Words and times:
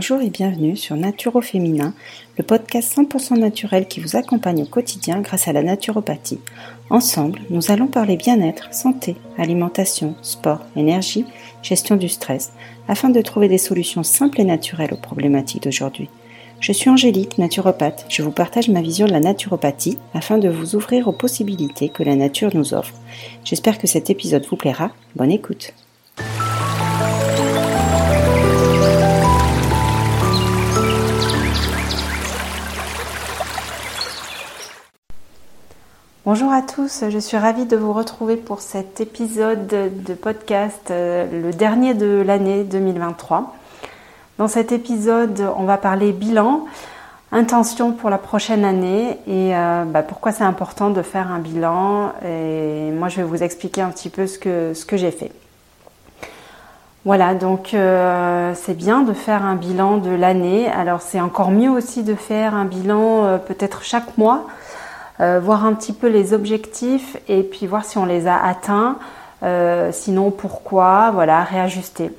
Bonjour 0.00 0.22
et 0.22 0.30
bienvenue 0.30 0.78
sur 0.78 0.96
Naturo 0.96 1.42
Féminin, 1.42 1.92
le 2.38 2.42
podcast 2.42 2.96
100% 2.96 3.38
naturel 3.38 3.86
qui 3.86 4.00
vous 4.00 4.16
accompagne 4.16 4.62
au 4.62 4.64
quotidien 4.64 5.20
grâce 5.20 5.46
à 5.46 5.52
la 5.52 5.62
naturopathie. 5.62 6.40
Ensemble, 6.88 7.38
nous 7.50 7.70
allons 7.70 7.86
parler 7.86 8.16
bien-être, 8.16 8.72
santé, 8.72 9.16
alimentation, 9.36 10.14
sport, 10.22 10.60
énergie, 10.74 11.26
gestion 11.62 11.96
du 11.96 12.08
stress, 12.08 12.54
afin 12.88 13.10
de 13.10 13.20
trouver 13.20 13.48
des 13.48 13.58
solutions 13.58 14.02
simples 14.02 14.40
et 14.40 14.44
naturelles 14.44 14.94
aux 14.94 14.96
problématiques 14.96 15.64
d'aujourd'hui. 15.64 16.08
Je 16.60 16.72
suis 16.72 16.88
Angélique, 16.88 17.36
naturopathe. 17.36 18.06
Je 18.08 18.22
vous 18.22 18.32
partage 18.32 18.70
ma 18.70 18.80
vision 18.80 19.04
de 19.04 19.12
la 19.12 19.20
naturopathie 19.20 19.98
afin 20.14 20.38
de 20.38 20.48
vous 20.48 20.76
ouvrir 20.76 21.08
aux 21.08 21.12
possibilités 21.12 21.90
que 21.90 22.02
la 22.02 22.16
nature 22.16 22.52
nous 22.54 22.72
offre. 22.72 22.94
J'espère 23.44 23.76
que 23.76 23.86
cet 23.86 24.08
épisode 24.08 24.46
vous 24.48 24.56
plaira. 24.56 24.92
Bonne 25.14 25.30
écoute. 25.30 25.74
Bonjour 36.32 36.52
à 36.52 36.62
tous, 36.62 37.02
je 37.08 37.18
suis 37.18 37.36
ravie 37.36 37.64
de 37.64 37.76
vous 37.76 37.92
retrouver 37.92 38.36
pour 38.36 38.60
cet 38.60 39.00
épisode 39.00 39.66
de 39.66 40.14
podcast, 40.14 40.92
euh, 40.92 41.26
le 41.42 41.50
dernier 41.50 41.92
de 41.92 42.22
l'année 42.24 42.62
2023. 42.62 43.56
Dans 44.38 44.46
cet 44.46 44.70
épisode, 44.70 45.44
on 45.56 45.64
va 45.64 45.76
parler 45.76 46.12
bilan, 46.12 46.66
intention 47.32 47.90
pour 47.90 48.10
la 48.10 48.18
prochaine 48.18 48.64
année 48.64 49.18
et 49.26 49.56
euh, 49.56 49.82
bah, 49.84 50.04
pourquoi 50.04 50.30
c'est 50.30 50.44
important 50.44 50.90
de 50.90 51.02
faire 51.02 51.32
un 51.32 51.40
bilan. 51.40 52.12
Et 52.24 52.92
moi, 52.92 53.08
je 53.08 53.16
vais 53.16 53.24
vous 53.24 53.42
expliquer 53.42 53.80
un 53.82 53.90
petit 53.90 54.08
peu 54.08 54.28
ce 54.28 54.38
que, 54.38 54.96
j'ai 54.96 55.10
fait. 55.10 55.32
Voilà, 57.04 57.34
donc 57.34 57.74
euh, 57.74 58.52
c'est 58.54 58.76
bien 58.76 59.00
de 59.00 59.14
faire 59.14 59.44
un 59.44 59.56
bilan 59.56 59.96
de 59.96 60.10
l'année. 60.10 60.68
Alors 60.68 61.02
c'est 61.02 61.20
encore 61.20 61.50
mieux 61.50 61.70
aussi 61.70 62.04
de 62.04 62.14
faire 62.14 62.54
un 62.54 62.66
bilan 62.66 63.40
peut-être 63.48 63.82
chaque 63.82 64.16
mois, 64.16 64.46
voir 65.20 65.66
un 65.66 65.74
petit 65.74 65.92
peu 65.92 66.08
les 66.08 66.32
objectifs 66.32 67.16
et 67.28 67.42
puis 67.42 67.66
voir 67.66 67.84
si 67.84 67.98
on 67.98 68.06
les 68.06 68.26
a 68.26 68.42
atteints. 68.42 68.96
sinon 69.92 70.30
pourquoi, 70.30 71.10
voilà, 71.12 71.42
réajuster. 71.42 72.10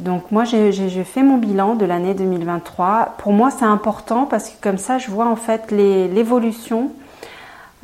Donc 0.00 0.30
moi 0.30 0.44
j'ai 0.44 1.04
fait 1.04 1.22
mon 1.22 1.36
bilan 1.36 1.74
de 1.74 1.84
l'année 1.84 2.14
2023. 2.14 3.16
Pour 3.18 3.32
moi 3.32 3.50
c'est 3.50 3.64
important 3.64 4.24
parce 4.24 4.48
que 4.48 4.62
comme 4.62 4.78
ça 4.78 4.98
je 4.98 5.10
vois 5.10 5.26
en 5.26 5.36
fait 5.36 5.70
l'évolution. 5.70 6.90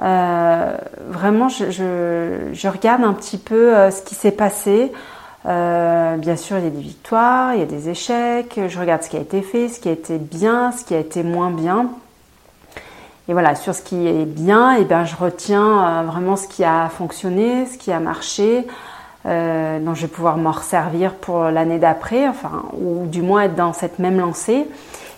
Euh, 0.02 0.76
vraiment 1.08 1.48
je, 1.48 2.68
regarde 2.68 3.02
un 3.02 3.14
petit 3.14 3.38
peu 3.38 3.76
euh, 3.76 3.90
ce 3.90 4.02
qui 4.02 4.14
s'est 4.14 4.30
passé. 4.30 4.92
Euh, 5.46 6.16
bien 6.16 6.36
sûr 6.36 6.58
il 6.58 6.64
y 6.64 6.66
a 6.66 6.70
des 6.70 6.80
victoires, 6.80 7.54
il 7.54 7.60
y 7.60 7.62
a 7.62 7.66
des 7.66 7.90
échecs. 7.90 8.58
Je 8.66 8.78
regarde 8.78 9.02
ce 9.02 9.10
qui 9.10 9.16
a 9.16 9.20
été 9.20 9.42
fait, 9.42 9.68
ce 9.68 9.78
qui 9.78 9.88
a 9.90 9.92
été 9.92 10.16
bien, 10.16 10.72
ce 10.72 10.84
qui 10.84 10.94
a 10.94 10.98
été 10.98 11.22
moins 11.22 11.50
bien. 11.50 11.90
Et 13.28 13.32
voilà, 13.32 13.54
sur 13.56 13.74
ce 13.74 13.82
qui 13.82 14.06
est 14.06 14.24
bien, 14.24 14.76
et 14.76 14.82
eh 14.82 14.84
ben, 14.84 15.04
je 15.04 15.16
retiens 15.16 16.02
vraiment 16.04 16.36
ce 16.36 16.46
qui 16.46 16.62
a 16.62 16.88
fonctionné, 16.88 17.66
ce 17.66 17.76
qui 17.76 17.90
a 17.90 17.98
marché, 17.98 18.66
euh, 19.26 19.80
dont 19.80 19.94
je 19.94 20.02
vais 20.02 20.08
pouvoir 20.08 20.36
m'en 20.36 20.52
resservir 20.52 21.14
pour 21.14 21.44
l'année 21.44 21.80
d'après, 21.80 22.28
enfin, 22.28 22.62
ou 22.80 23.06
du 23.06 23.22
moins 23.22 23.42
être 23.42 23.56
dans 23.56 23.72
cette 23.72 23.98
même 23.98 24.20
lancée. 24.20 24.68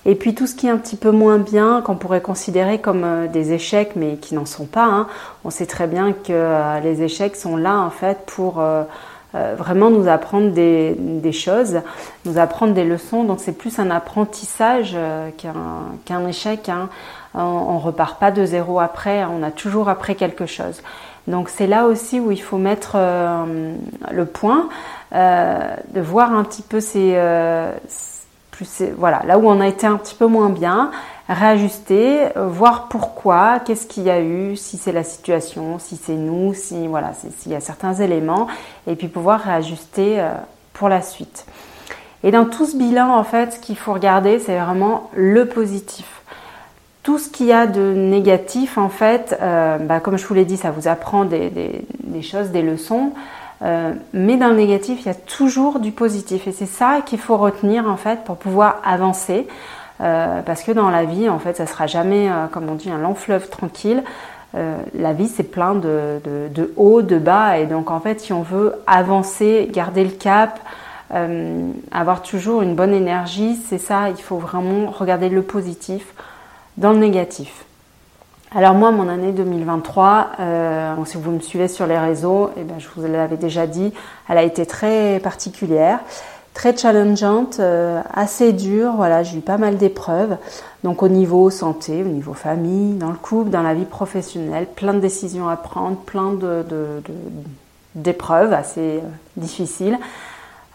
Et 0.06 0.15
puis 0.15 0.34
tout 0.34 0.47
ce 0.47 0.55
qui 0.55 0.67
est 0.67 0.70
un 0.70 0.78
petit 0.78 0.97
peu 0.97 1.11
moins 1.11 1.37
bien, 1.37 1.83
qu'on 1.83 1.97
pourrait 1.97 2.23
considérer 2.23 2.81
comme 2.81 3.05
euh, 3.05 3.27
des 3.27 3.53
échecs, 3.53 3.92
mais 3.97 4.17
qui 4.17 4.34
n'en 4.34 4.47
sont 4.47 4.65
pas. 4.65 4.87
Hein. 4.87 5.09
On 5.45 5.50
sait 5.50 5.67
très 5.67 5.87
bien 5.87 6.12
que 6.12 6.31
euh, 6.31 6.81
les 6.81 7.03
échecs 7.03 7.37
sont 7.37 7.59
là 7.59 7.78
en 7.81 7.91
fait 7.91 8.25
pour 8.25 8.62
vraiment 9.34 9.91
nous 9.91 10.09
apprendre 10.09 10.51
des, 10.53 11.33
choses, 11.33 11.81
nous 12.25 12.39
apprendre 12.39 12.72
des 12.72 12.84
leçons. 12.84 13.25
Donc 13.25 13.41
c'est 13.41 13.53
plus 13.53 13.78
un 13.78 13.91
apprentissage 13.91 14.97
qu'un 16.06 16.27
échec. 16.27 16.69
Hein. 16.69 16.89
On, 17.34 17.75
ne 17.75 17.81
repart 17.81 18.19
pas 18.19 18.31
de 18.31 18.44
zéro 18.44 18.81
après, 18.81 19.25
on 19.25 19.43
a 19.43 19.50
toujours 19.50 19.88
appris 19.88 20.17
quelque 20.17 20.47
chose. 20.47 20.83
Donc 21.28 21.50
c'est 21.50 21.67
là 21.67 21.84
aussi 21.84 22.21
où 22.21 22.31
il 22.31 22.41
faut 22.41 22.56
mettre 22.56 22.93
euh, 22.94 23.75
le 24.11 24.25
point, 24.25 24.69
euh, 25.15 25.77
de 25.93 26.00
voir 26.00 26.33
un 26.33 26.43
petit 26.43 26.62
peu 26.62 26.81
ces, 26.81 27.12
euh, 27.15 27.71
plus, 28.50 28.83
voilà, 28.97 29.22
là 29.27 29.38
où 29.38 29.49
on 29.49 29.61
a 29.61 29.69
été 29.69 29.87
un 29.87 29.97
petit 29.99 30.15
peu 30.15 30.27
moins 30.27 30.49
bien, 30.49 30.91
réajuster, 31.28 32.28
voir 32.37 32.89
pourquoi, 32.89 33.61
qu'est-ce 33.61 33.87
qu'il 33.87 34.05
y 34.05 34.11
a 34.11 34.21
eu, 34.21 34.56
si 34.56 34.77
c'est 34.77 34.93
la 34.93 35.05
situation, 35.05 35.78
si 35.78 35.97
c'est 35.97 36.15
nous, 36.15 36.55
si 36.55 36.87
voilà, 36.87 37.12
s'il 37.39 37.53
y 37.53 37.55
a 37.55 37.61
certains 37.61 37.94
éléments, 37.94 38.47
et 38.87 38.97
puis 38.97 39.09
pouvoir 39.09 39.41
réajuster 39.41 40.25
pour 40.72 40.88
la 40.88 41.03
suite. 41.03 41.44
Et 42.25 42.31
dans 42.31 42.47
tout 42.47 42.67
ce 42.67 42.77
bilan, 42.77 43.15
en 43.15 43.25
fait, 43.25 43.53
ce 43.53 43.59
qu'il 43.61 43.77
faut 43.77 43.93
regarder, 43.93 44.38
c'est 44.38 44.59
vraiment 44.59 45.11
le 45.15 45.47
positif 45.47 46.19
tout 47.09 47.17
ce 47.17 47.31
qu'il 47.31 47.47
y 47.47 47.55
a 47.55 47.67
de 47.67 47.94
négatif, 47.94 48.77
en 48.77 48.91
fait, 48.91 49.34
euh, 49.41 49.78
bah, 49.78 49.99
comme 49.99 50.19
je 50.19 50.27
vous 50.27 50.34
l'ai 50.34 50.44
dit, 50.44 50.59
ça 50.59 50.71
vous 50.71 50.88
apprend 50.88 51.25
des, 51.25 51.87
choses, 52.21 52.50
des 52.50 52.61
leçons. 52.61 53.12
Euh, 53.62 53.94
mais 54.12 54.37
dans 54.37 54.49
le 54.49 54.56
négatif, 54.56 54.99
il 55.00 55.06
y 55.06 55.11
a 55.11 55.15
toujours 55.15 55.78
du 55.78 55.91
positif. 55.91 56.47
Et 56.47 56.53
c'est 56.53 56.67
ça 56.67 57.00
qu'il 57.00 57.19
faut 57.19 57.38
retenir, 57.38 57.88
en 57.88 57.97
fait, 57.97 58.25
pour 58.25 58.37
pouvoir 58.37 58.83
avancer. 58.84 59.49
Euh, 60.00 60.42
parce 60.42 60.62
que 60.62 60.72
dans 60.72 60.91
la 60.91 61.04
vie, 61.04 61.28
en 61.28 61.38
fait, 61.38 61.56
ça 61.56 61.66
sera 61.66 61.86
jamais, 61.86 62.28
comme 62.53 62.69
on 62.69 62.75
dit, 62.75 62.91
un 62.91 62.98
long 62.98 63.14
fleuve 63.14 63.48
tranquille. 63.48 64.03
la 64.54 65.12
vie, 65.12 65.28
c'est 65.28 65.42
plein 65.42 65.75
de, 65.75 66.20
hauts, 66.76 67.03
de 67.03 67.19
bas. 67.19 67.59
Et 67.59 67.66
donc, 67.66 67.91
en 67.91 68.00
fait, 68.00 68.20
si 68.20 68.32
on 68.32 68.42
veut 68.42 68.75
avancer, 68.87 69.69
garder 69.72 70.04
le 70.04 70.10
cap, 70.10 70.60
avoir 71.91 72.22
toujours 72.22 72.62
une 72.62 72.75
bonne 72.75 72.94
énergie, 72.94 73.56
c'est 73.69 73.78
ça, 73.78 74.08
il 74.10 74.22
faut 74.22 74.38
vraiment 74.38 74.91
regarder 74.91 75.28
le 75.28 75.42
positif 75.42 76.14
dans 76.76 76.92
le 76.92 76.98
négatif. 76.98 77.66
Alors 78.54 78.72
moi, 78.72 78.91
mon 78.92 79.10
année 79.10 79.32
2023, 79.32 80.31
euh, 80.41 80.94
si 81.04 81.19
vous 81.19 81.32
me 81.32 81.41
suivez 81.41 81.69
sur 81.69 81.87
les 81.87 81.98
réseaux, 81.98 82.50
eh 82.56 82.62
ben, 82.62 82.78
je 82.78 82.88
vous 82.97 83.06
l'avais 83.06 83.37
déjà 83.37 83.66
dit, 83.66 83.92
elle 84.26 84.38
a 84.38 84.42
été 84.42 84.64
très 84.64 85.20
particulière, 85.22 85.98
très 86.54 86.76
challengeante, 86.76 87.59
euh, 87.60 88.00
assez 88.12 88.53
dure. 88.53 88.92
Voilà, 88.97 89.22
j'ai 89.22 89.38
eu 89.38 89.41
pas 89.41 89.59
mal 89.59 89.76
d'épreuves. 89.76 90.36
Donc 90.84 91.03
au 91.03 91.09
niveau 91.09 91.50
santé, 91.50 92.03
au 92.03 92.09
niveau 92.09 92.34
famille, 92.34 92.94
dans 92.94 93.10
le 93.10 93.16
couple, 93.16 93.50
dans 93.50 93.62
la 93.62 93.75
vie 93.75 93.84
professionnelle, 93.84 94.66
plein 94.66 94.94
de 94.94 95.00
décisions 95.00 95.48
à 95.48 95.56
prendre, 95.56 95.97
plein 95.97 96.32
de, 96.32 96.64
d'épreuves 97.94 98.53
assez 98.53 98.81
euh, 98.81 99.00
difficiles. 99.37 99.98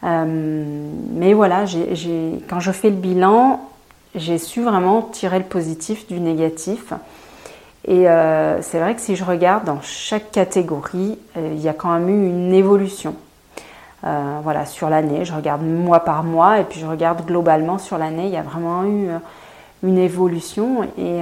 mais 0.03 1.33
voilà, 1.33 1.66
quand 2.50 2.59
je 2.59 2.72
fais 2.72 2.89
le 2.89 2.95
bilan, 2.95 3.62
j'ai 4.16 4.38
su 4.38 4.62
vraiment 4.62 5.01
tirer 5.01 5.39
le 5.39 5.45
positif 5.45 6.07
du 6.07 6.19
négatif. 6.19 6.94
Et 7.85 8.07
euh, 8.07 8.62
c'est 8.62 8.79
vrai 8.79 8.95
que 8.95 9.01
si 9.01 9.16
je 9.16 9.23
regarde 9.23 9.66
dans 9.66 9.81
chaque 9.81 10.31
catégorie, 10.31 11.17
euh, 11.38 11.51
il 11.53 11.62
y 11.62 11.67
a 11.67 11.73
quand 11.73 11.91
même 11.91 12.09
eu 12.09 12.29
une 12.29 12.53
évolution. 12.53 13.16
Euh, 14.06 14.40
voilà, 14.44 14.66
sur 14.66 14.90
l'année, 14.90 15.25
je 15.25 15.34
regarde 15.34 15.62
mois 15.64 16.02
par 16.02 16.24
mois 16.24 16.59
et 16.59 16.64
puis 16.64 16.80
je 16.80 16.86
regarde 16.86 17.25
globalement 17.25 17.78
sur 17.78 17.97
l'année, 17.97 18.25
il 18.25 18.31
y 18.34 18.38
a 18.38 18.41
vraiment 18.41 18.84
eu 18.84 19.09
une 19.84 19.97
évolution. 19.97 20.84
Et 20.97 21.22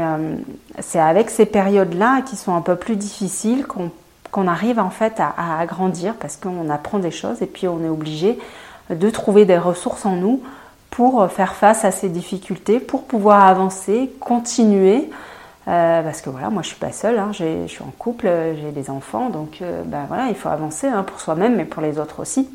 c'est 0.80 1.00
avec 1.00 1.30
ces 1.30 1.46
périodes-là 1.46 2.22
qui 2.22 2.36
sont 2.36 2.56
un 2.56 2.62
peu 2.62 2.76
plus 2.76 2.96
difficiles 2.96 3.66
qu'on 4.32 4.48
arrive 4.48 4.80
en 4.80 4.90
fait 4.90 5.20
à, 5.20 5.60
agrandir 5.60 6.16
parce 6.16 6.38
qu'on 6.38 6.70
apprend 6.70 6.98
des 6.98 7.12
choses 7.12 7.42
et 7.42 7.46
puis 7.46 7.68
on 7.68 7.84
est 7.84 7.90
obligé 7.90 8.40
de 8.90 9.10
trouver 9.10 9.46
des 9.46 9.58
ressources 9.58 10.06
en 10.06 10.16
nous 10.16 10.42
pour 10.90 11.30
faire 11.32 11.54
face 11.54 11.86
à 11.86 11.92
ces 11.92 12.10
difficultés, 12.10 12.80
pour 12.80 13.04
pouvoir 13.04 13.46
avancer, 13.46 14.12
continuer. 14.20 15.10
Euh, 15.68 16.02
parce 16.02 16.22
que 16.22 16.30
voilà, 16.30 16.50
moi 16.50 16.64
je 16.64 16.70
suis 16.70 16.78
pas 16.78 16.92
seule, 16.92 17.20
hein, 17.20 17.32
je 17.34 17.68
suis 17.68 17.84
en 17.84 17.92
couple, 17.98 18.28
j'ai 18.60 18.72
des 18.72 18.90
enfants, 18.90 19.30
donc 19.30 19.60
euh, 19.62 19.84
ben 19.86 20.08
il 20.28 20.36
faut 20.36 20.50
avancer 20.50 20.88
hein, 20.88 21.04
pour 21.04 21.20
soi-même, 21.20 21.56
mais 21.56 21.66
pour 21.66 21.84
les 21.84 22.00
autres 22.00 22.20
aussi. 22.20 22.50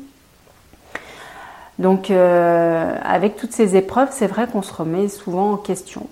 Donc 1.79 2.09
euh, 2.09 2.95
avec 3.03 3.35
toutes 3.35 3.51
ces 3.51 3.75
épreuves, 3.75 4.09
c'est 4.11 4.27
vrai 4.27 4.47
qu'on 4.47 4.61
se 4.61 4.73
remet 4.73 5.07
souvent 5.09 5.53
en 5.53 5.57
question. 5.57 6.07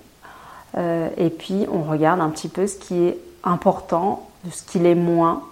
et 0.78 1.30
puis 1.30 1.66
on 1.72 1.84
regarde 1.84 2.20
un 2.20 2.30
petit 2.30 2.50
peu 2.50 2.68
ce 2.68 2.76
qui 2.76 3.06
est 3.06 3.18
important, 3.44 4.28
ce 4.52 4.64
qui 4.64 4.80
l'est 4.80 4.96
moins, 4.96 5.44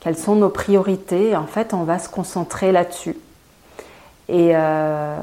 quelles 0.00 0.16
sont 0.16 0.36
nos 0.36 0.50
priorités, 0.50 1.36
en 1.36 1.46
fait 1.46 1.74
on 1.74 1.82
va 1.82 1.98
se 1.98 2.08
concentrer 2.08 2.72
là-dessus. 2.72 3.16
Et 4.28 4.50
euh, 4.52 5.16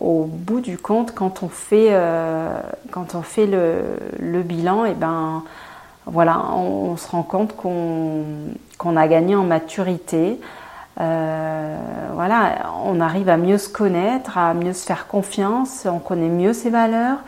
au 0.00 0.24
bout 0.24 0.60
du 0.60 0.78
compte, 0.78 1.14
quand 1.14 1.44
on 1.44 1.48
fait, 1.48 1.88
euh, 1.90 2.60
quand 2.90 3.14
on 3.14 3.22
fait 3.22 3.46
le, 3.46 4.42
bilan, 4.42 4.84
et 4.84 4.90
eh 4.90 4.94
ben 4.94 5.44
voilà, 6.06 6.44
on, 6.56 6.96
se 6.96 7.08
rend 7.08 7.22
compte 7.22 7.54
qu'on 7.54 8.96
a 8.96 9.08
gagné 9.08 9.36
en 9.36 9.44
maturité. 9.44 10.40
Euh, 11.00 11.76
voilà, 12.14 12.72
on 12.84 13.00
arrive 13.00 13.28
à 13.28 13.36
mieux 13.36 13.58
se 13.58 13.68
connaître, 13.68 14.36
à 14.36 14.54
mieux 14.54 14.72
se 14.72 14.84
faire 14.84 15.06
confiance, 15.06 15.86
on 15.86 15.98
connaît 15.98 16.28
mieux 16.28 16.52
ses 16.52 16.70
valeurs. 16.70 17.18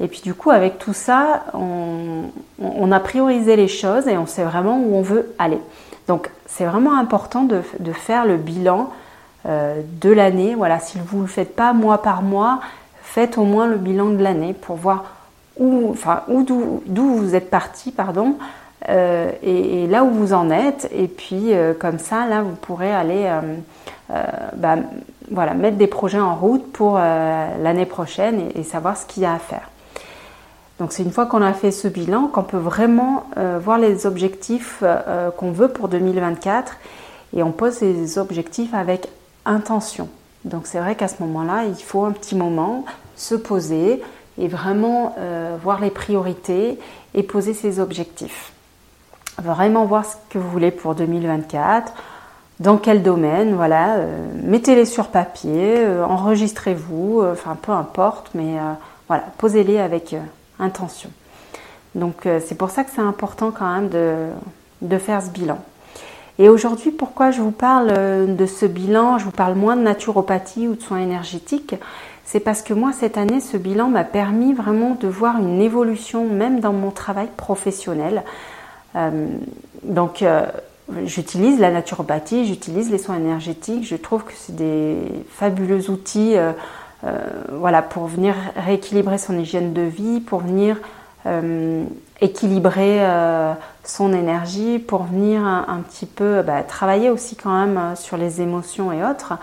Et 0.00 0.08
puis 0.08 0.20
du 0.22 0.34
coup, 0.34 0.50
avec 0.50 0.78
tout 0.78 0.94
ça, 0.94 1.44
on, 1.54 2.90
a 2.90 3.00
priorisé 3.00 3.56
les 3.56 3.68
choses 3.68 4.08
et 4.08 4.18
on 4.18 4.26
sait 4.26 4.44
vraiment 4.44 4.78
où 4.78 4.96
on 4.96 5.02
veut 5.02 5.34
aller. 5.38 5.60
Donc 6.08 6.30
c'est 6.46 6.64
vraiment 6.64 6.98
important 6.98 7.44
de, 7.44 7.62
de 7.78 7.92
faire 7.92 8.24
le 8.24 8.36
bilan 8.36 8.90
euh, 9.46 9.80
de 10.00 10.10
l'année. 10.10 10.54
Voilà, 10.54 10.80
si 10.80 10.98
vous 10.98 11.18
ne 11.18 11.22
le 11.22 11.28
faites 11.28 11.54
pas 11.54 11.72
mois 11.72 12.02
par 12.02 12.22
mois, 12.22 12.60
faites 13.02 13.38
au 13.38 13.44
moins 13.44 13.66
le 13.66 13.76
bilan 13.76 14.10
de 14.10 14.22
l'année 14.22 14.54
pour 14.54 14.76
voir 14.76 15.04
où, 15.58 15.90
enfin, 15.90 16.22
d'où 16.28 17.14
vous 17.14 17.34
êtes 17.34 17.50
parti, 17.50 17.92
pardon, 17.92 18.36
euh, 18.88 19.30
et, 19.42 19.86
là 19.86 20.04
où 20.04 20.10
vous 20.10 20.32
en 20.32 20.50
êtes. 20.50 20.90
Et 20.94 21.08
puis 21.08 21.54
euh, 21.54 21.74
comme 21.74 21.98
ça, 21.98 22.26
là, 22.26 22.42
vous 22.42 22.54
pourrez 22.54 22.92
aller 22.92 23.30
euh, 24.10 24.24
bah, 24.56 24.76
voilà, 25.30 25.54
mettre 25.54 25.76
des 25.76 25.86
projets 25.86 26.20
en 26.20 26.34
route 26.34 26.70
pour 26.72 26.98
l'année 26.98 27.86
prochaine 27.86 28.50
et, 28.54 28.62
savoir 28.62 28.96
ce 28.96 29.06
qu'il 29.06 29.22
y 29.22 29.26
a 29.26 29.34
à 29.34 29.38
faire. 29.38 29.70
Donc 30.78 30.92
c'est 30.92 31.02
une 31.02 31.12
fois 31.12 31.26
qu'on 31.26 31.42
a 31.42 31.52
fait 31.52 31.70
ce 31.70 31.86
bilan 31.86 32.26
qu'on 32.26 32.42
peut 32.42 32.56
vraiment 32.56 33.24
voir 33.60 33.78
les 33.78 34.04
objectifs 34.04 34.82
qu'on 35.36 35.52
veut 35.52 35.68
pour 35.68 35.88
2024 35.88 36.76
et 37.36 37.42
on 37.42 37.52
pose 37.52 37.74
ces 37.74 38.18
objectifs 38.18 38.74
avec 38.74 39.08
intention. 39.44 40.08
Donc 40.44 40.66
c'est 40.66 40.80
vrai 40.80 40.96
qu'à 40.96 41.08
ce 41.08 41.22
moment-là, 41.22 41.64
il 41.66 41.82
faut 41.82 42.04
un 42.04 42.10
petit 42.10 42.34
moment 42.34 42.84
se 43.16 43.36
poser 43.36 44.02
et 44.38 44.48
vraiment 44.48 45.14
voir 45.62 45.80
les 45.80 45.90
priorités 45.90 46.78
et 47.14 47.22
poser 47.22 47.54
ses 47.54 47.78
objectifs 47.78 48.52
vraiment 49.38 49.84
voir 49.84 50.04
ce 50.04 50.16
que 50.30 50.38
vous 50.38 50.50
voulez 50.50 50.70
pour 50.70 50.94
2024, 50.94 51.92
dans 52.60 52.76
quel 52.76 53.02
domaine, 53.02 53.54
voilà, 53.54 53.96
euh, 53.96 54.26
mettez-les 54.44 54.84
sur 54.84 55.08
papier, 55.08 55.78
euh, 55.78 56.04
enregistrez-vous, 56.04 57.20
euh, 57.20 57.32
enfin 57.32 57.56
peu 57.60 57.72
importe, 57.72 58.30
mais 58.34 58.54
voilà, 59.08 59.24
posez-les 59.38 59.78
avec 59.78 60.14
intention. 60.58 61.10
Donc 61.94 62.26
c'est 62.40 62.56
pour 62.56 62.70
ça 62.70 62.84
que 62.84 62.90
c'est 62.90 63.02
important 63.02 63.50
quand 63.50 63.70
même 63.70 63.88
de, 63.90 64.28
de, 64.80 64.98
faire 64.98 65.20
ce 65.20 65.28
bilan. 65.28 65.58
Et 66.38 66.48
aujourd'hui, 66.48 66.90
pourquoi 66.90 67.30
je 67.30 67.42
vous 67.42 67.50
parle 67.50 68.34
de 68.34 68.46
ce 68.46 68.64
bilan, 68.64 69.18
je 69.18 69.24
vous 69.24 69.30
parle 69.30 69.54
moins 69.54 69.76
de 69.76 69.82
naturopathie 69.82 70.68
ou 70.68 70.74
de 70.74 70.80
soins 70.80 71.00
énergétiques, 71.00 71.74
c'est 72.24 72.40
parce 72.40 72.62
que 72.62 72.72
moi, 72.72 72.92
cette 72.92 73.18
année, 73.18 73.40
ce 73.40 73.58
bilan 73.58 73.88
m'a 73.88 74.04
permis 74.04 74.54
vraiment 74.54 74.96
de 74.98 75.08
voir 75.08 75.36
une 75.36 75.60
évolution, 75.60 76.24
même 76.24 76.60
dans 76.60 76.72
mon 76.72 76.90
travail 76.90 77.28
professionnel. 77.36 78.22
Euh, 78.96 79.26
donc, 79.82 80.22
euh, 80.22 80.46
j'utilise 81.04 81.58
la 81.58 81.70
naturopathie, 81.70 82.46
j'utilise 82.46 82.90
les 82.90 82.98
soins 82.98 83.16
énergétiques. 83.16 83.86
Je 83.86 83.96
trouve 83.96 84.24
que 84.24 84.32
c'est 84.34 84.54
des 84.54 84.96
fabuleux 85.30 85.90
outils 85.90 86.36
euh, 86.36 86.52
voilà, 87.50 87.82
pour 87.82 88.06
venir 88.06 88.34
rééquilibrer 88.56 89.18
son 89.18 89.38
hygiène 89.38 89.72
de 89.72 89.82
vie, 89.82 90.20
pour 90.20 90.40
venir 90.40 90.76
équilibrer 92.20 93.00
son 93.84 94.12
énergie, 94.12 94.80
pour 94.80 95.04
venir 95.04 95.44
un, 95.44 95.80
petit 95.88 96.06
peu 96.06 96.42
bah, 96.42 96.64
travailler 96.64 97.10
aussi 97.10 97.36
quand 97.36 97.56
même 97.56 97.94
sur 97.94 98.16
les 98.16 98.40
émotions 98.40 98.92
et 98.92 99.04
autres. 99.04 99.34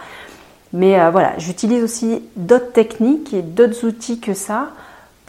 Mais 0.74 1.10
voilà, 1.10 1.38
j'utilise 1.38 1.82
aussi 1.82 2.22
d'autres 2.36 2.74
techniques 2.74 3.34
et 3.34 3.42
d'autres 3.42 3.86
outils 3.88 4.20
que 4.20 4.34
ça 4.34 4.72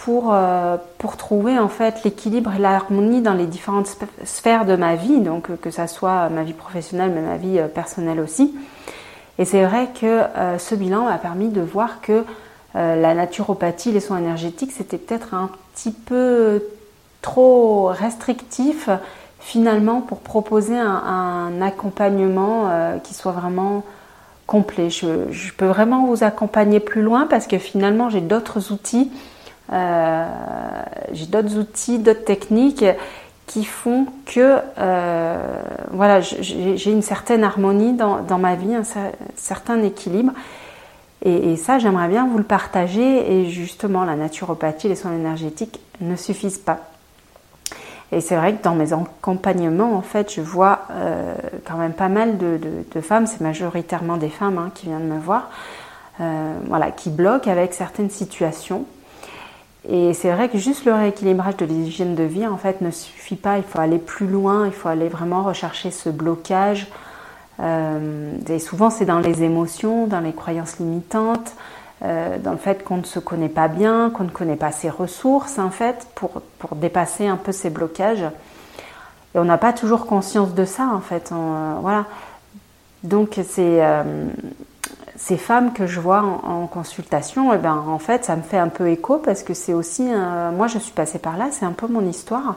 pour, 0.05 0.32
euh, 0.32 0.79
pour 0.97 1.19
trouver 1.19 1.58
en 1.58 1.69
fait 1.69 2.05
l'équilibre 2.05 2.55
et 2.55 2.58
l'harmonie 2.58 3.20
dans 3.20 3.35
les 3.35 3.47
différentes 3.47 3.99
sphères 4.25 4.64
de 4.64 4.75
ma 4.75 4.97
vie, 4.97 5.20
donc 5.20 5.50
euh, 5.50 5.56
que 5.61 5.70
ça 5.70 5.87
soit 5.87 6.31
ma 6.31 6.43
vie 6.43 6.55
professionnelle, 6.55 7.12
mais 7.14 7.20
ma 7.20 7.37
vie 7.37 7.58
euh, 7.58 7.69
personnelle 7.69 8.19
aussi. 8.19 8.55
Et 9.38 9.44
c'est 9.44 9.64
vrai 9.64 9.88
que 9.99 10.23
ce 10.58 10.75
bilan 10.75 11.05
m'a 11.05 11.17
permis 11.17 11.49
de 11.49 11.62
voir 11.62 12.02
que 12.02 12.25
la 12.75 13.14
naturopathie, 13.14 13.91
les 13.91 14.00
soins 14.00 14.19
énergétiques, 14.19 14.70
c'était 14.70 14.99
peut-être 14.99 15.32
un 15.32 15.49
petit 15.73 15.93
peu 15.93 16.62
trop 17.23 17.87
restrictif 17.87 18.91
finalement 19.38 20.02
pour 20.02 20.19
proposer 20.19 20.79
un, 20.79 21.62
accompagnement 21.62 22.70
qui 23.02 23.14
soit 23.14 23.32
vraiment 23.32 23.82
complet. 24.47 24.91
Je, 24.91 25.52
peux 25.56 25.69
vraiment 25.69 26.05
vous 26.05 26.23
accompagner 26.23 26.79
plus 26.79 27.00
loin 27.00 27.26
parce 27.26 27.47
que 27.47 27.56
finalement 27.56 28.11
j'ai 28.11 28.20
d'autres 28.20 28.73
outils 28.73 29.11
j'ai 29.70 31.26
d'autres 31.26 31.56
outils, 31.58 31.99
d'autres 31.99 32.25
techniques 32.25 32.84
qui 33.50 33.64
font 33.64 34.06
que 34.26 34.58
euh, 34.78 35.62
voilà, 35.90 36.20
j'ai 36.20 36.93
une 36.93 37.02
certaine 37.02 37.43
harmonie 37.43 37.94
dans, 37.94 38.38
ma 38.38 38.55
vie, 38.55 38.76
un 38.76 38.84
certain 39.34 39.82
équilibre. 39.82 40.32
Et, 41.22 41.56
ça, 41.56 41.81
j'aimerais 41.81 42.06
bien 42.06 42.28
vous 42.28 42.38
le 42.38 42.44
partager. 42.44 43.32
Et 43.32 43.50
justement, 43.50 44.05
la 44.05 44.14
naturopathie, 44.14 44.87
les 44.87 44.94
soins 44.94 45.14
énergétiques 45.14 45.81
ne 46.00 46.14
suffisent 46.14 46.58
pas. 46.58 46.78
Et 48.12 48.20
c'est 48.20 48.37
vrai 48.37 48.55
que 48.55 48.62
dans 48.62 48.76
mes 48.76 48.93
accompagnements, 48.93 49.96
en 49.96 50.02
fait, 50.02 50.32
je 50.32 50.40
vois 50.40 50.82
euh, 50.93 51.34
quand 51.64 51.76
même 51.76 51.93
pas 51.93 52.08
mal 52.08 52.38
de, 52.38 53.00
femmes, 53.00 53.26
c'est 53.26 53.40
majoritairement 53.40 54.16
des 54.16 54.31
femmes 54.31 54.58
hein, 54.58 54.70
qui 54.76 54.87
viennent 54.87 55.08
me 55.08 55.19
voir, 55.19 55.50
voilà, 56.69 56.93
qui 56.93 57.11
bloquent 57.11 57.50
avec 57.50 57.75
certaines 57.75 58.11
situations 58.11 58.84
et 59.88 60.12
c'est 60.12 60.31
vrai 60.31 60.49
que 60.49 60.59
juste 60.59 60.85
le 60.85 60.93
rééquilibrage 60.93 61.56
de 61.56 61.65
l'hygiène 61.65 62.15
de 62.15 62.23
vie 62.23 62.47
en 62.47 62.59
fait 62.59 62.81
ne 62.81 62.91
suffit 62.91 63.37
pas. 63.37 63.56
Il 63.56 63.65
faut 63.65 63.81
aller 63.81 63.99
plus 63.99 64.27
loin, 64.27 64.67
il 64.67 64.73
faut 64.73 64.88
aller 64.88 65.09
vraiment 65.09 65.43
rechercher 65.43 65.91
ce 65.91 66.11
blocage. 66.11 66.88
Euh, 67.61 68.32
et 68.49 68.59
souvent 68.59 68.91
c'est 68.91 69.06
dans 69.06 69.21
les 69.21 69.43
émotions, 69.43 70.06
dans 70.06 70.21
les 70.21 70.32
croyances 70.32 70.79
limitantes, 70.79 71.55
euh, 72.03 72.38
dans 72.38 72.53
le 72.53 72.59
fait 72.59 72.85
qu'on 72.85 72.99
ne 72.99 73.05
se 73.05 73.19
connaît 73.19 73.49
pas 73.49 73.69
bien, 73.69 74.11
qu'on 74.11 74.25
ne 74.25 74.31
connaît 74.31 74.56
pas 74.56 74.73
ses 74.73 74.91
ressources 74.91 75.59
en 75.59 75.71
fait 75.71 76.06
pour, 76.15 76.43
pour 76.59 76.76
dépasser 76.76 77.26
un 77.26 77.37
peu 77.37 77.53
ces 77.53 77.71
blocages. 77.71 78.25
Et 79.35 79.38
on 79.38 79.44
n'a 79.44 79.59
pas 79.59 79.73
toujours 79.73 80.06
conscience 80.06 80.55
de 80.55 80.65
ça 80.67 80.88
en 80.93 81.00
fait. 81.00 81.33
Euh, 81.33 81.75
voilà. 81.81 82.05
Donc 83.03 83.41
c'est 83.49 83.81
ces 85.22 85.37
femmes 85.37 85.75
que 85.75 85.87
je 85.87 86.00
vois 86.00 86.22
en, 86.22 86.67
consultation, 86.67 87.52
eh 87.52 87.58
ben, 87.58 87.84
en 87.87 87.99
fait, 87.99 88.25
ça 88.25 88.37
me 88.37 88.43
fait 88.43 88.56
un 88.56 88.69
peu 88.69 88.88
écho 88.88 89.19
parce 89.19 89.43
que 89.43 89.52
c'est 89.52 89.75
aussi, 89.75 90.08
moi 90.55 90.67
je 90.67 90.78
suis 90.78 90.93
passée 90.93 91.19
par 91.19 91.37
là, 91.37 91.49
c'est 91.50 91.67
un 91.67 91.72
peu 91.72 91.87
mon 91.87 92.06
histoire. 92.06 92.56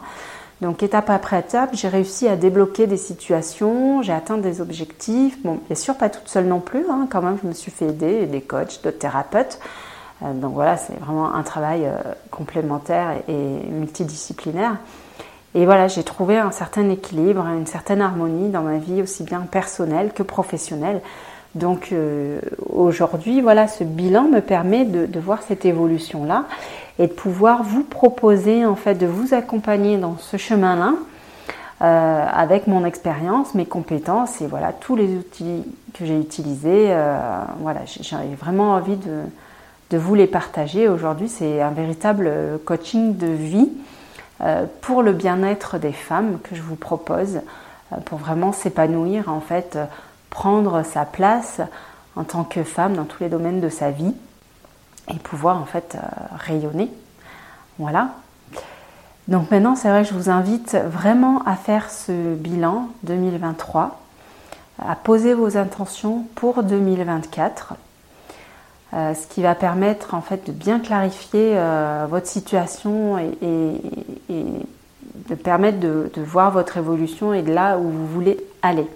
Donc 0.64 0.82
étape 0.82 1.10
après 1.10 1.42
étape, 1.42 1.72
j'ai 1.74 1.90
réussi 1.90 2.26
à 2.30 2.38
débloquer 2.38 2.88
des 2.88 2.96
situations, 2.96 4.02
j'ai 4.02 4.14
atteint 4.14 4.38
des 4.38 4.62
objectifs. 4.62 5.38
Bon, 5.44 5.60
bien 5.68 5.76
sûr, 5.76 5.96
pas 5.96 6.10
toute 6.10 6.30
seule 6.30 6.46
non 6.46 6.62
plus, 6.62 6.86
hein, 6.90 7.06
quand 7.10 7.22
même, 7.22 7.38
je 7.44 7.48
me 7.50 7.54
suis 7.54 7.70
fait 7.70 7.88
aider, 7.88 8.26
des 8.28 8.40
coachs, 8.40 8.82
d'autres 8.82 8.98
thérapeutes. 8.98 9.60
Euh, 10.24 10.34
donc 10.34 10.54
voilà, 10.54 10.78
c'est 10.78 10.98
vraiment 11.00 11.36
un 11.36 11.44
travail 11.44 11.86
euh, 11.86 11.98
complémentaire 12.32 13.18
et, 13.28 13.34
et, 13.34 13.70
multidisciplinaire. 13.72 14.78
Et 15.54 15.66
voilà, 15.66 15.90
j'ai 15.90 16.04
trouvé 16.04 16.38
un 16.38 16.52
certain 16.52 16.90
équilibre, 16.90 17.46
une 17.46 17.68
certaine 17.68 18.02
harmonie 18.02 18.50
dans 18.50 18.62
ma 18.62 18.78
vie, 18.78 19.02
aussi 19.02 19.24
bien 19.24 19.42
personnelle 19.42 20.14
que 20.14 20.24
professionnelle. 20.24 21.02
Donc 21.56 21.90
euh, 21.92 22.40
aujourd'hui, 22.68 23.42
voilà, 23.42 23.68
ce 23.68 23.84
bilan 23.84 24.24
me 24.24 24.42
permet 24.42 24.86
de, 24.86 25.20
voir 25.20 25.44
cette 25.44 25.66
évolution-là 25.66 26.46
et 26.98 27.08
de 27.08 27.12
pouvoir 27.12 27.64
vous 27.64 27.84
proposer 27.84 28.66
en 28.66 28.76
fait 28.76 28.96
de 28.96 29.06
vous 29.06 29.34
accompagner 29.34 29.98
dans 29.98 30.18
ce 30.18 30.38
chemin-là 30.38 30.94
euh, 31.82 32.26
avec 32.32 32.66
mon 32.66 32.86
expérience, 32.86 33.54
mes 33.54 33.66
compétences 33.66 34.42
et 34.42 34.48
voilà 34.48 34.74
tous 34.74 34.96
les 34.96 35.16
outils 35.16 35.64
que 35.94 36.06
j'ai 36.06 36.20
utilisés. 36.20 36.88
Euh, 36.90 37.18
voilà, 37.60 37.82
j'ai 37.86 38.16
vraiment 38.40 38.72
envie 38.72 38.98
de, 38.98 39.22
de, 39.92 39.98
vous 39.98 40.16
les 40.16 40.28
partager. 40.28 40.90
Aujourd'hui, 40.90 41.30
c'est 41.30 41.62
un 41.62 41.72
véritable 41.72 42.32
coaching 42.66 43.16
de 43.16 43.28
vie 43.28 43.70
pour 44.82 45.04
le 45.04 45.14
bien-être 45.14 45.78
des 45.78 45.94
femmes 45.94 46.40
que 46.44 46.56
je 46.56 46.62
vous 46.62 46.76
propose 46.76 47.42
pour 48.06 48.18
vraiment 48.18 48.52
s'épanouir 48.52 49.30
en 49.30 49.40
fait 49.40 49.78
prendre 50.34 50.82
sa 50.82 51.06
place 51.06 51.62
en 52.16 52.24
tant 52.24 52.44
que 52.44 52.64
femme 52.64 52.96
dans 52.96 53.04
tous 53.04 53.22
les 53.22 53.30
domaines 53.30 53.62
de 53.62 53.70
sa 53.70 53.92
vie 53.92 54.16
et 55.14 55.20
pouvoir 55.20 55.62
en 55.62 55.66
fait 55.66 55.96
euh, 55.96 56.00
rayonner. 56.36 56.92
Voilà. 57.78 58.10
Donc 59.28 59.52
maintenant, 59.52 59.76
c'est 59.76 59.90
vrai 59.90 60.02
que 60.02 60.10
je 60.10 60.14
vous 60.16 60.32
invite 60.32 60.76
vraiment 60.76 61.44
à 61.46 61.56
faire 61.56 61.92
ce 61.92 62.34
bilan 62.34 62.90
2023, 63.04 64.02
à 64.84 64.96
poser 64.96 65.36
vos 65.36 65.56
intentions 65.56 66.26
pour 66.34 66.64
2024, 66.64 67.76
euh, 68.94 69.14
ce 69.14 69.28
qui 69.28 69.44
va 69.44 69.54
permettre 69.54 70.16
en 70.16 70.22
fait 70.22 70.48
de 70.48 70.52
bien 70.52 70.80
clarifier 70.80 71.54
euh, 71.56 72.08
votre 72.10 72.28
situation 72.28 73.20
et, 73.20 73.78
de 75.30 75.36
permettre 75.36 75.80
de, 75.80 76.12
de, 76.14 76.22
voir 76.22 76.50
votre 76.52 76.78
évolution 76.78 77.34
et 77.34 77.44
de 77.44 77.54
là 77.54 77.78
où 77.78 77.84
vous 77.84 78.08
voulez 78.08 78.38
aller. 78.64 78.88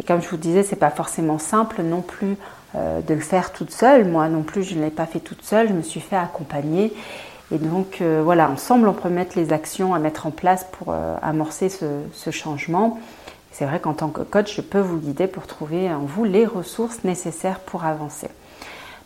Et 0.00 0.04
comme 0.04 0.22
je 0.22 0.28
vous 0.28 0.36
disais, 0.36 0.62
c'est 0.62 0.76
pas 0.76 0.90
forcément 0.90 1.38
simple 1.38 1.82
non 1.82 2.02
plus 2.02 2.36
euh, 2.74 3.00
de 3.00 3.14
le 3.14 3.20
faire 3.20 3.52
toute 3.52 3.70
seule. 3.70 4.06
Moi 4.06 4.28
non 4.28 4.42
plus, 4.42 4.62
je 4.62 4.74
ne 4.74 4.82
l'ai 4.82 4.90
pas 4.90 5.06
fait 5.06 5.20
toute 5.20 5.42
seule. 5.42 5.68
Je 5.68 5.72
me 5.72 5.80
suis 5.82 6.00
fait 6.00 6.16
accompagner. 6.16 6.92
Et 7.52 7.58
donc 7.58 7.98
euh, 8.00 8.22
voilà, 8.24 8.50
ensemble, 8.50 8.88
on 8.88 8.92
peut 8.92 9.08
mettre 9.08 9.38
les 9.38 9.52
actions 9.52 9.94
à 9.94 9.98
mettre 9.98 10.26
en 10.26 10.30
place 10.30 10.66
pour 10.72 10.92
euh, 10.92 11.16
amorcer 11.22 11.70
ce, 11.70 12.30
changement. 12.30 13.00
C'est 13.52 13.64
vrai 13.64 13.80
qu'en 13.80 13.94
tant 13.94 14.08
que 14.08 14.20
coach, 14.22 14.54
je 14.54 14.60
peux 14.60 14.80
vous 14.80 14.98
guider 14.98 15.28
pour 15.28 15.46
trouver 15.46 15.90
en 15.90 16.00
vous 16.00 16.24
les 16.24 16.44
ressources 16.44 17.04
nécessaires 17.04 17.60
pour 17.60 17.84
avancer. 17.84 18.28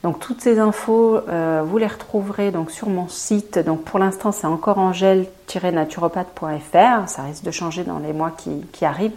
Donc 0.03 0.19
toutes 0.19 0.41
ces 0.41 0.59
infos, 0.59 1.21
vous 1.65 1.79
les 1.79 1.87
retrouverez 1.87 2.51
donc 2.51 2.71
sur 2.71 2.89
mon 2.89 3.07
site. 3.07 3.59
Donc 3.59 3.85
pour 3.85 3.99
l'instant, 4.01 4.33
c'est 4.33 4.47
encore 4.47 4.79
angèle-naturopathe.fr. 4.79 7.07
Ça 7.07 7.23
risque 7.23 7.45
de 7.45 7.51
changer 7.51 7.85
dans 7.85 7.99
les 7.99 8.15
mois 8.15 8.35
qui 8.73 8.85
arrivent. 8.85 9.13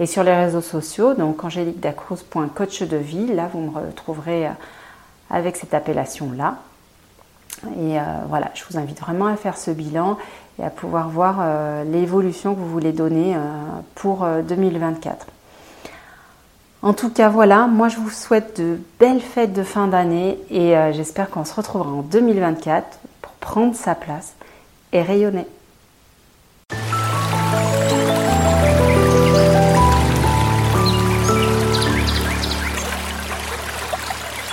Et 0.00 0.06
sur 0.06 0.22
les 0.24 0.34
réseaux 0.34 0.60
sociaux, 0.60 1.14
donc 1.14 1.44
angéliquedacruz.coach 1.44 2.82
de 2.82 2.96
vie, 2.96 3.32
là 3.32 3.48
vous 3.52 3.60
me 3.60 3.70
retrouverez 3.70 4.48
euh, 4.48 4.50
avec 5.30 5.56
cette 5.56 5.74
appellation-là. 5.74 6.58
Et 7.78 7.96
voilà, 8.28 8.50
je 8.52 8.62
vous 8.68 8.78
invite 8.78 9.00
vraiment 9.00 9.26
à 9.26 9.36
faire 9.36 9.56
ce 9.56 9.70
bilan 9.70 10.18
et 10.58 10.64
à 10.64 10.70
pouvoir 10.70 11.08
voir 11.08 11.42
l'évolution 11.86 12.54
que 12.54 12.58
vous 12.58 12.68
voulez 12.68 12.92
donner 12.92 13.34
pour 13.94 14.26
2024. 14.46 15.26
En 16.82 16.92
tout 16.92 17.08
cas, 17.08 17.30
voilà, 17.30 17.66
moi 17.66 17.88
je 17.88 17.96
vous 17.96 18.10
souhaite 18.10 18.60
de 18.60 18.78
belles 18.98 19.22
fêtes 19.22 19.54
de 19.54 19.62
fin 19.62 19.86
d'année 19.86 20.38
et 20.50 20.74
j'espère 20.92 21.30
qu'on 21.30 21.46
se 21.46 21.54
retrouvera 21.54 21.88
en 21.88 22.02
2024 22.02 22.98
pour 23.22 23.32
prendre 23.32 23.74
sa 23.74 23.94
place 23.94 24.34
et 24.92 25.00
rayonner. 25.00 25.46